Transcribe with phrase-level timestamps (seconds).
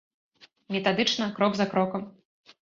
[0.75, 2.03] Метадычна, крок за крокам.